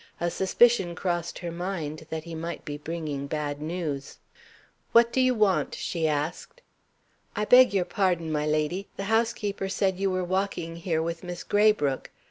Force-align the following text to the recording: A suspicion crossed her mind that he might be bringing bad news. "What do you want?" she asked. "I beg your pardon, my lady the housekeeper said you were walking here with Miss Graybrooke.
A 0.19 0.31
suspicion 0.31 0.95
crossed 0.95 1.37
her 1.37 1.51
mind 1.51 2.07
that 2.09 2.23
he 2.23 2.33
might 2.33 2.65
be 2.65 2.75
bringing 2.75 3.27
bad 3.27 3.61
news. 3.61 4.17
"What 4.93 5.13
do 5.13 5.21
you 5.21 5.35
want?" 5.35 5.75
she 5.75 6.07
asked. 6.07 6.63
"I 7.35 7.45
beg 7.45 7.71
your 7.71 7.85
pardon, 7.85 8.31
my 8.31 8.47
lady 8.47 8.87
the 8.97 9.03
housekeeper 9.13 9.69
said 9.69 9.99
you 9.99 10.09
were 10.09 10.23
walking 10.23 10.77
here 10.77 11.03
with 11.03 11.23
Miss 11.23 11.43
Graybrooke. 11.43 12.09